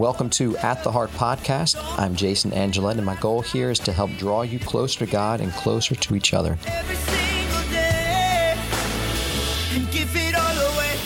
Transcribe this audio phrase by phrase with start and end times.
[0.00, 1.76] Welcome to At the Heart podcast.
[1.98, 5.42] I'm Jason Angelette, and my goal here is to help draw you closer to God
[5.42, 6.56] and closer to each other.
[6.68, 8.56] every single day
[9.74, 10.96] and give it all away.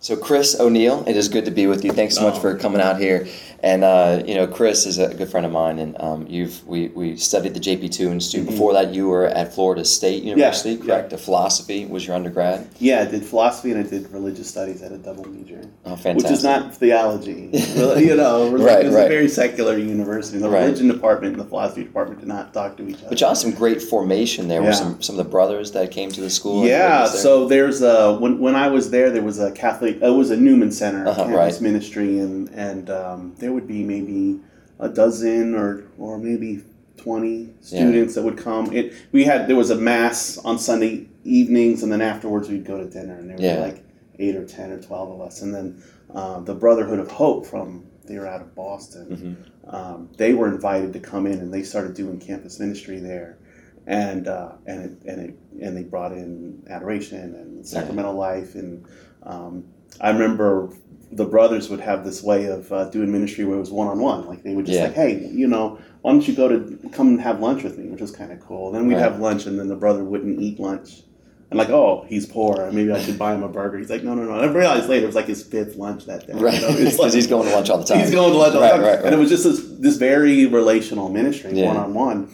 [0.00, 1.92] So, Chris O'Neill, it is good to be with you.
[1.92, 3.26] Thanks so much for coming out here.
[3.62, 6.88] And uh, you know, Chris is a good friend of mine, and um, you've we,
[6.88, 8.46] we studied the JP two Institute.
[8.48, 10.88] Before that, you were at Florida State University, Mm-hmm.
[10.88, 10.94] yeah.
[10.96, 11.10] correct?
[11.10, 12.66] The philosophy was your undergrad.
[12.78, 16.16] Yeah, I did philosophy and I did religious studies at a double major, Oh, fantastic!
[16.16, 17.50] which is not theology.
[18.00, 19.06] You know, Right, it was right.
[19.06, 20.38] a very secular university.
[20.38, 20.64] The Right.
[20.64, 23.08] religion department and the philosophy department did not talk to each other.
[23.10, 24.62] But you had some great formation there.
[24.62, 24.68] Yeah.
[24.68, 26.64] With some some of the brothers that came to the school.
[26.66, 27.08] yeah, there.
[27.08, 30.00] so there's a when, when I was there, there was a Catholic.
[30.00, 31.60] It was a Newman Center Uh-huh, campus right.
[31.60, 34.40] ministry, and and um, there would be maybe
[34.78, 36.62] a dozen or or maybe
[36.96, 38.72] twenty students that would come.
[38.72, 42.78] It we had there was a mass on Sunday evenings, and then afterwards we'd go
[42.78, 43.56] to dinner, and there Yeah.
[43.56, 43.84] be like
[44.18, 45.82] eight or ten or twelve of us, and then
[46.14, 49.06] uh, the Brotherhood of Hope from they were out of Boston.
[49.06, 49.74] Mm-hmm.
[49.74, 53.38] Um, they were invited to come in, and they started doing campus ministry there
[53.86, 58.86] and uh, and it, and it, and they brought in adoration and sacramental life and
[59.22, 59.64] um,
[60.00, 60.70] I remember
[61.12, 63.98] the brothers would have this way of uh, doing ministry where it was one on
[64.00, 64.84] one like they would just Yeah.
[64.84, 67.88] like hey you know why don't you go to come and have lunch with me
[67.88, 69.02] which was kind of cool then we'd Right.
[69.02, 71.02] have lunch and then the brother wouldn't eat lunch
[71.50, 74.14] and like oh he's poor maybe I should buy him a burger he's like no
[74.14, 76.60] no no and I realized later it was like his fifth lunch that day right,
[76.62, 76.68] know?
[76.68, 77.98] It's because like- he's going to lunch all the time.
[77.98, 78.84] He's going to lunch all Right, the time.
[78.86, 79.04] right, right.
[79.06, 82.28] And it was just this, this very relational ministry, one on one.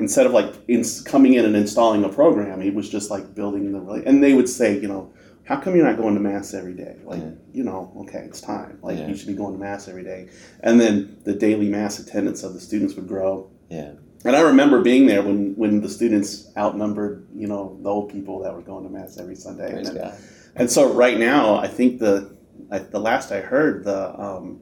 [0.00, 3.72] Instead of like in, coming in and installing a program, it was just like building
[3.72, 3.78] the.
[3.80, 5.12] rela- And they would say, you know,
[5.50, 6.94] how come you're not going to mass every day?
[7.04, 7.30] Like, Yeah.
[7.52, 8.78] you know, okay, it's time.
[8.82, 9.08] Like, Yeah.
[9.08, 10.28] you should be going to mass every day.
[10.60, 13.48] And then the daily mass attendance of the students would grow.
[13.68, 18.12] Yeah, And I remember being there when, when the students outnumbered, you know, the old
[18.12, 19.72] people that were going to mass every Sunday.
[19.72, 20.12] And,
[20.54, 22.30] and so right now, I think the
[22.70, 24.60] I, the last I heard, the um,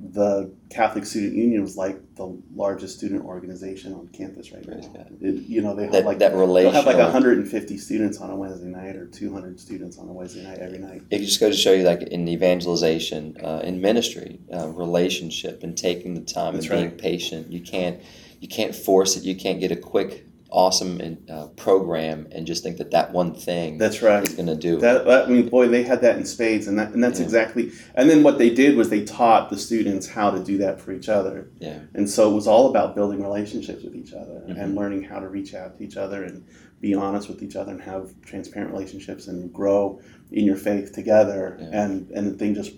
[0.00, 5.06] the Catholic Student Union was like the largest student organization on campus right now.
[5.20, 8.36] It, you know, they have That like that they'll have like 150 students on a
[8.36, 11.02] Wednesday night or 200 students on a Wednesday night every night.
[11.10, 15.76] it just goes to show you, like in evangelization, uh, in ministry, uh, relationship, and
[15.76, 17.52] taking the time That's and being patient.
[17.52, 18.00] You can't,
[18.40, 19.24] you can't force it.
[19.24, 23.34] You can't get a quick, awesome and, uh, program and just think that that one
[23.34, 24.22] thing That's right.
[24.26, 24.78] is going to do.
[24.78, 27.24] That, that I mean, boy, they had that in spades, and that and that's Yeah.
[27.26, 27.72] exactly.
[27.96, 30.92] And then what they did was they taught the students how to do that for
[30.92, 31.48] each other.
[31.58, 34.62] yeah, And so it was all about building relationships with each other Mhm.
[34.62, 36.44] and learning how to reach out to each other and
[36.80, 39.98] be honest with each other and have transparent relationships and grow
[40.30, 41.58] in your faith together.
[41.60, 41.82] Yeah.
[41.82, 42.72] And and the thing just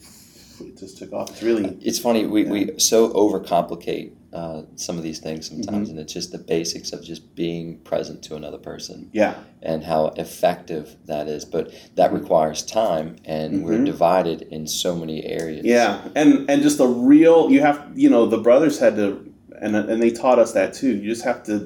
[0.60, 1.28] it just took off.
[1.30, 5.90] It's really it's funny we, we so overcomplicate uh, some of these things sometimes, Mm-hmm.
[5.92, 10.02] and it's just the basics of just being present to another person yeah and how
[10.16, 11.44] effective that is.
[11.44, 11.64] But
[11.98, 13.86] that requires time, and we're Mhm.
[13.86, 15.64] divided in so many areas.
[15.64, 19.06] yeah and and just the real you have you know the brothers had to
[19.62, 20.92] and and they taught us that too.
[21.00, 21.56] You just have to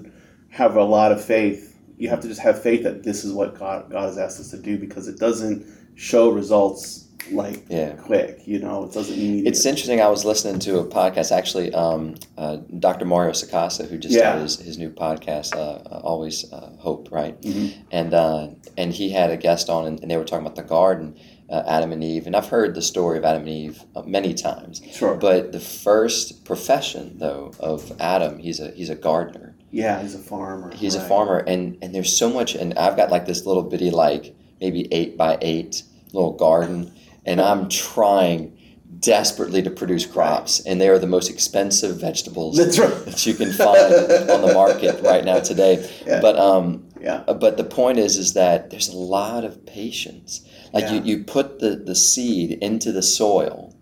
[0.50, 1.62] have a lot of faith.
[1.98, 4.50] You have to just have faith that this is what God God has asked us
[4.54, 5.66] to do because it doesn't
[5.97, 7.91] show results like Yeah.
[7.92, 8.41] quick.
[8.47, 9.47] You know, it doesn't need.
[9.47, 10.00] It's interesting.
[10.00, 13.04] I was listening to a podcast, actually, um, uh, Dr.
[13.04, 14.20] Mario Sacasa, who just Yeah.
[14.20, 15.60] started his, his new podcast, uh,
[15.94, 17.41] uh, Always uh, Hope, right?
[17.42, 17.72] Mhm.
[17.92, 20.62] And uh, and he had a guest on, and, and they were talking about the
[20.62, 21.14] garden,
[21.48, 22.26] uh, Adam and Eve.
[22.26, 24.80] And I've heard the story of Adam and Eve uh, many times.
[24.92, 25.14] Sure.
[25.16, 29.54] But the first profession, though, of Adam, he's a he's a gardener.
[29.72, 30.72] Yeah, he's a farmer.
[30.75, 32.54] He's a farmer, and and there's so much.
[32.56, 35.82] And I've got like this little bitty, like maybe eight by eight
[36.12, 36.91] little garden,
[37.25, 38.56] and I'm trying
[38.98, 43.04] desperately to produce crops, and they are the most expensive vegetables right.
[43.06, 43.94] that you can find
[44.31, 45.88] on the market right now today.
[46.06, 46.20] Yeah.
[46.20, 47.22] But um, Yeah.
[47.26, 50.42] uh, but the point is, is that there's a lot of patience.
[50.72, 50.94] Like Yeah.
[50.94, 53.75] you, you put the, the seed into the soil,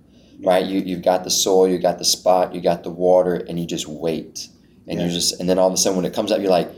[0.44, 0.64] right?
[0.64, 3.66] You you've got the soil, you got the spot, you got the water, and you
[3.66, 4.48] just wait,
[4.86, 6.70] and you just and then all of a sudden when it comes up, you're like,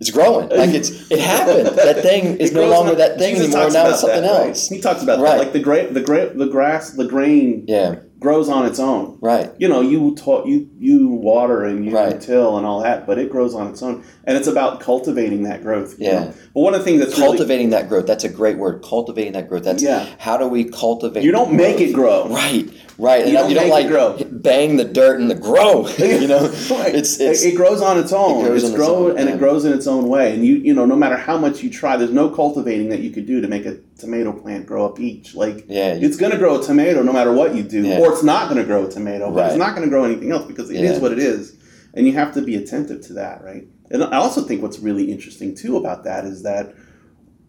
[0.00, 0.48] it's growing.
[0.50, 1.68] Like it's it happened.
[1.76, 3.70] That thing is no longer on- that thing Jesus anymore.
[3.70, 4.48] Now it's something that, right?
[4.48, 4.68] else.
[4.68, 5.32] He talks about Right.
[5.32, 7.96] that, like the gra- the gra- the grass, the grain Yeah.
[8.26, 9.16] Grows on its own.
[9.20, 9.52] Right.
[9.56, 12.20] You know, you you you water and you Right.
[12.20, 15.62] till and all that, but it grows on its own, and it's about cultivating that
[15.62, 15.94] growth.
[15.96, 16.10] Yeah.
[16.24, 16.32] know?
[16.52, 18.06] But one of the things that's really, Cultivating that growth.
[18.06, 18.82] That's a great word.
[18.82, 19.62] Cultivating that growth.
[19.62, 20.06] That's Yeah.
[20.18, 22.26] how do we cultivate you don't make it grow.
[22.28, 22.68] Right,
[22.98, 23.26] right.
[23.28, 24.16] You don't you don't like it grow.
[24.32, 25.86] bang the dirt and the grow.
[25.98, 26.40] you know,
[26.70, 26.94] Right.
[26.96, 28.44] it's it's it, grows on its own.
[28.44, 29.34] It grows it's grow and yeah.
[29.36, 30.34] it grows in its own way.
[30.34, 33.10] And you you know, no matter how much you try, there's no cultivating that you
[33.10, 35.34] could do to make a tomato plant grow a peach.
[35.34, 35.94] Like yeah.
[35.94, 37.98] You, it's going to grow a tomato no matter what you do, Yeah.
[38.00, 39.46] or it's not going to grow a tomato, but Right.
[39.50, 41.02] it's not going to grow anything else because it is Yeah.
[41.02, 41.54] what it is,
[41.94, 43.66] and you have to be attentive to that, right?
[43.90, 46.74] And I also think what's really interesting too about that is that,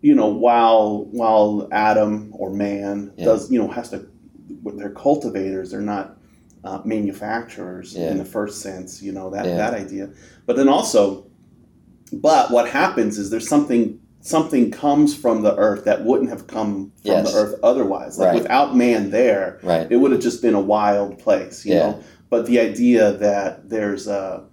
[0.02, 3.26] you know, while while Adam or man Yeah.
[3.26, 4.06] does, you know, has to,
[4.76, 5.72] they're cultivators.
[5.72, 6.14] They're not
[6.64, 8.12] uh, manufacturers Yeah.
[8.12, 9.02] in the first sense.
[9.02, 10.10] You know that that idea.
[10.46, 11.28] But then also,
[12.12, 16.92] but what happens is there's something something comes from the earth that wouldn't have come
[17.02, 17.32] from Yes.
[17.32, 18.20] the earth otherwise.
[18.20, 18.42] Like Right.
[18.42, 19.88] without man there, Right.
[19.90, 21.80] it would have just been a wild place, you Yeah.
[21.92, 22.00] know.
[22.30, 24.44] But the idea that there's a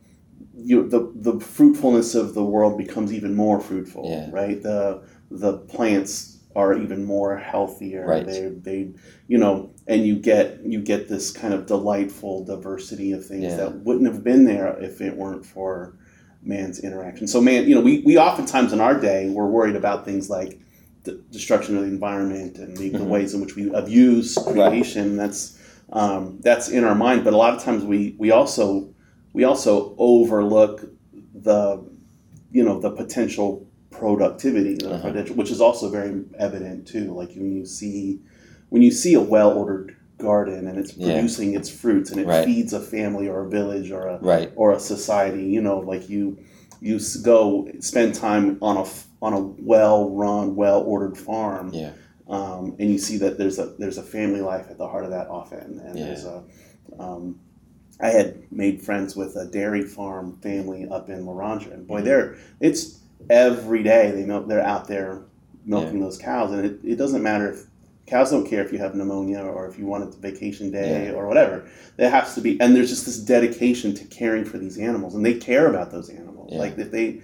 [0.57, 4.29] you the the fruitfulness of the world becomes even more fruitful, Yeah.
[4.31, 4.63] right?
[4.63, 5.01] The
[5.31, 8.07] the plants are even more healthier.
[8.07, 8.25] Right.
[8.25, 8.89] They they
[9.27, 13.57] you know, and you get you get this kind of delightful diversity of things Yeah.
[13.57, 15.97] that wouldn't have been there if it weren't for
[16.45, 17.27] man's interaction.
[17.27, 20.61] So man, you know, we, we oftentimes in our day we're worried about things like
[21.05, 23.09] the destruction of the environment and the, the Mhm.
[23.09, 25.17] ways in which we abuse creation.
[25.17, 25.59] That's
[25.93, 28.89] um, that's in our mind, but a lot of times we we also
[29.33, 30.85] we also overlook
[31.35, 31.85] the
[32.51, 35.09] you know the potential productivity, Uh-huh.
[35.09, 37.13] potential, which is also very evident too.
[37.15, 38.21] Like when you see
[38.71, 41.13] when you see a well ordered garden and it's Yeah.
[41.15, 42.45] producing its fruits and it Right.
[42.45, 44.53] feeds a family or a village or a Right.
[44.57, 45.45] or a society.
[45.45, 46.39] You know, like you
[46.81, 48.85] you go spend time on a
[49.23, 51.91] on a well run, well ordered farm, Yeah.
[52.29, 55.11] um, and you see that there's a there's a family life at the heart of
[55.11, 56.07] that often, and Yeah.
[56.07, 56.43] there's a.
[56.99, 57.37] Um,
[58.01, 62.05] I had made friends with a dairy farm family up in Loranger, and boy, Mhm.
[62.05, 62.99] they're it's
[63.31, 64.47] every day they milk.
[64.49, 65.21] They're out there
[65.65, 67.67] milking those cows, and it, it doesn't matter if
[68.07, 71.13] cows don't care if you have pneumonia or if you want a vacation day Yeah.
[71.13, 71.65] or whatever.
[71.97, 75.25] There has to be, and there's just this dedication to caring for these animals, and
[75.25, 76.51] they care about those animals.
[76.53, 76.59] Yeah.
[76.59, 77.21] Like if they,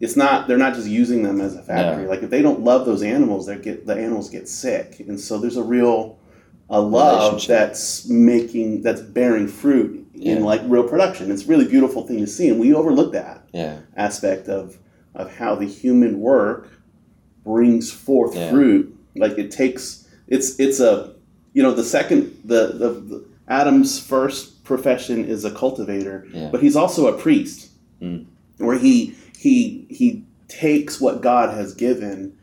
[0.00, 2.04] it's not they're not just using them as a factory.
[2.04, 2.10] No.
[2.10, 5.38] Like if they don't love those animals, they get the animals get sick, and so
[5.38, 6.18] there's a real
[6.70, 11.30] a love that's making that's bearing fruit in like real production.
[11.30, 13.78] It's a really beautiful thing to see, and we overlook that Yeah.
[13.96, 14.78] aspect of
[15.14, 16.68] of how the human work
[17.44, 18.50] brings forth Yeah.
[18.50, 18.96] fruit.
[19.16, 21.14] Like it takes it's it's a
[21.52, 26.48] you know the second the the, the Adam's first profession is a cultivator, Yeah.
[26.50, 27.70] but he's also a priest,
[28.00, 28.26] Mm.
[28.58, 32.34] where he he he takes what God has given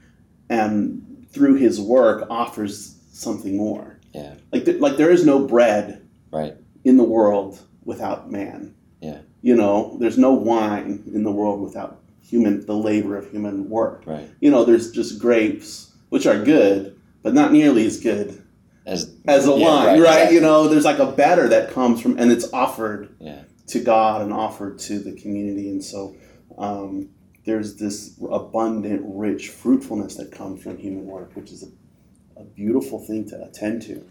[0.50, 4.00] and through his work offers something more.
[4.14, 4.34] Yeah.
[4.52, 6.56] Like th- like there is no bread Right.
[6.84, 8.74] in the world without man.
[9.02, 9.20] Yeah.
[9.42, 14.04] You know, there's no wine in the world without human the labor of human work.
[14.06, 14.28] Right.
[14.42, 18.44] You know, there's just grapes, which are good, but not nearly as good
[18.86, 19.98] As as a Yeah, wine, right, right?
[19.98, 20.36] exactly.
[20.36, 23.44] You know, there's like a better that comes from and it's offered Yeah.
[23.68, 25.70] to God and offered to the community.
[25.70, 26.16] And so
[26.58, 27.10] um,
[27.46, 33.00] there's this abundant, rich fruitfulness that comes from human work, which is a, a beautiful
[33.00, 34.04] thing to attend to.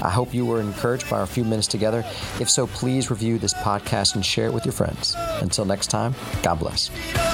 [0.00, 2.04] I hope you were encouraged by our few minutes together.
[2.40, 5.16] If so, please review this podcast and share it with your friends.
[5.42, 6.88] Until next time, God bless.
[6.88, 7.27] It all